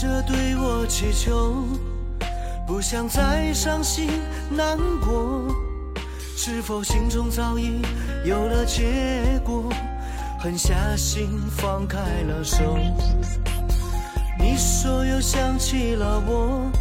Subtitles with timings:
[0.00, 1.62] 着对我祈求，
[2.66, 4.08] 不想再伤心
[4.48, 5.54] 难过。
[6.34, 7.82] 是否心中早已
[8.24, 9.70] 有了结果？
[10.38, 12.78] 狠下心放开了手。
[14.38, 16.72] 你说又想起了我，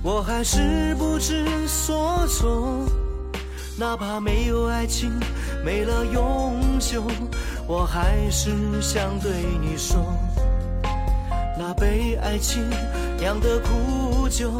[0.00, 2.88] 我还是不知所措。
[3.76, 5.10] 哪怕没有爱情，
[5.64, 7.02] 没了永久，
[7.66, 10.06] 我还是想对你说。
[11.68, 12.64] 那被爱情
[13.20, 14.50] 酿的苦酒，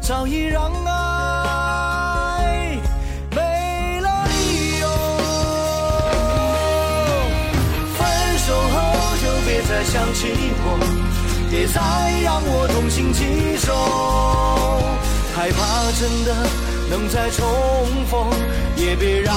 [0.00, 2.76] 早已让爱
[3.30, 4.88] 没了理由。
[7.96, 8.04] 分
[8.38, 10.26] 手后就别再想起
[10.64, 10.76] 我，
[11.52, 11.80] 别再
[12.24, 13.72] 让我痛心疾首，
[15.36, 16.34] 害怕真的
[16.90, 17.46] 能再重
[18.10, 18.28] 逢，
[18.74, 19.36] 也别让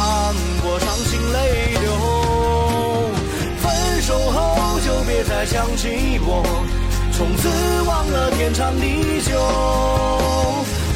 [0.63, 1.91] 我伤心泪流。
[3.59, 6.43] 分手后就别再想起我。
[7.19, 7.49] 从此
[7.81, 9.37] 忘了天长地久，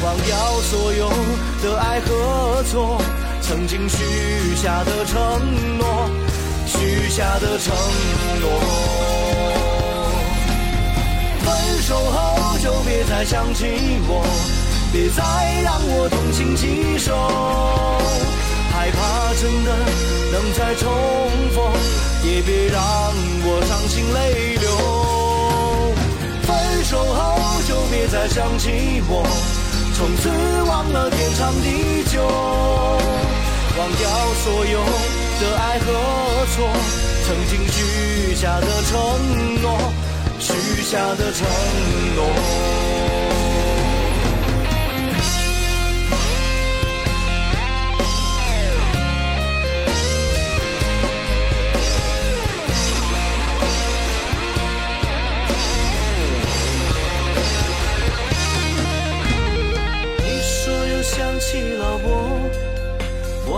[0.02, 1.10] 忘掉所有
[1.62, 2.98] 的爱和错，
[3.42, 6.08] 曾经许下的承诺，
[6.64, 7.76] 许下的承
[8.40, 8.48] 诺。
[11.44, 13.66] 分手后就别再想起
[14.08, 14.24] 我，
[14.94, 17.14] 别再让我痛心疾首，
[18.72, 19.76] 害怕真的
[20.32, 20.90] 能再重
[21.54, 21.70] 逢，
[22.24, 22.80] 也别让
[23.44, 25.03] 我伤心泪流。
[26.94, 29.26] 走后就别再想起我，
[29.96, 30.30] 从此
[30.62, 32.22] 忘了天长地久，
[33.76, 34.08] 忘掉
[34.44, 34.78] 所有
[35.40, 36.70] 的爱和错，
[37.26, 39.92] 曾经许下的承诺，
[40.38, 41.44] 许下的承
[42.14, 42.83] 诺。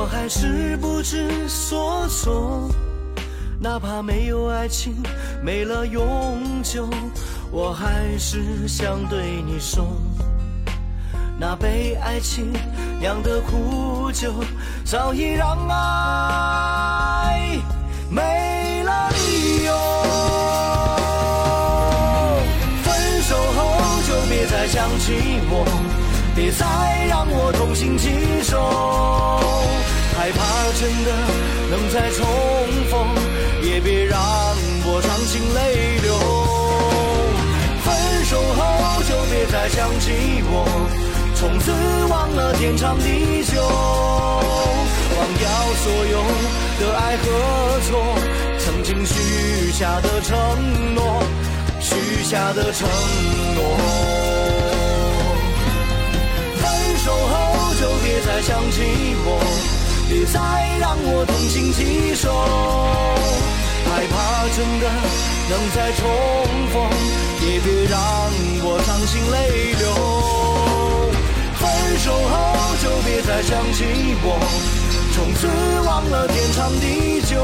[0.07, 2.71] 我还是不知所措。
[3.59, 4.95] 哪怕没有爱情，
[5.43, 6.89] 没了永久，
[7.51, 9.85] 我还是想对你说。
[11.37, 12.53] 那被爱情
[13.01, 14.33] 酿的苦酒，
[14.85, 17.59] 早已让爱
[18.09, 19.73] 没了理由。
[22.85, 25.67] 分手后就别再想起我。
[26.37, 28.11] 别再让我痛心疾
[28.43, 28.61] 首，
[30.17, 30.39] 害怕
[30.81, 31.11] 真的
[31.71, 32.27] 能再重
[32.91, 33.07] 逢，
[33.63, 34.19] 也别让
[34.87, 36.17] 我伤心泪流。
[37.85, 40.67] 分手后就别再想起我，
[41.35, 41.71] 从此
[42.09, 45.49] 忘了天长地久，忘掉
[45.85, 46.25] 所有
[46.81, 47.25] 的爱和
[47.83, 48.17] 错，
[48.59, 50.35] 曾经许下的承
[50.95, 51.23] 诺，
[51.79, 52.89] 许下的承
[53.55, 53.59] 诺。
[56.57, 56.65] 分
[57.05, 58.81] 手后就别再想起
[59.25, 59.29] 我，
[60.09, 60.39] 别再
[60.81, 62.31] 让我痛心疾首，
[63.91, 64.87] 害怕真的
[65.51, 66.07] 能再重
[66.73, 66.75] 逢，
[67.43, 67.99] 也别让
[68.63, 69.85] 我伤心泪流。
[71.59, 71.63] 分
[71.99, 72.35] 手后
[72.83, 73.85] 就别再想起
[74.23, 74.39] 我，
[75.13, 75.49] 从此
[75.85, 77.43] 忘了天长地久，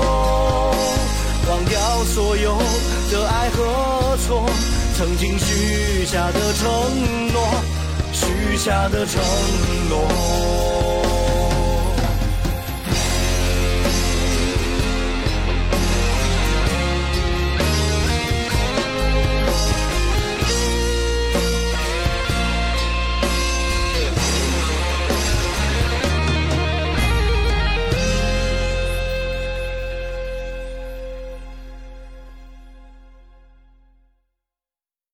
[1.49, 2.57] 忘掉所有
[3.11, 4.49] 的爱和错，
[4.97, 7.43] 曾经许下的承诺。
[8.13, 9.21] 许下的承
[9.89, 11.12] 诺。